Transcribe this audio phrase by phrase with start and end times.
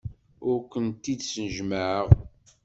[0.49, 2.07] Ur kent-id-snejmaɛeɣ.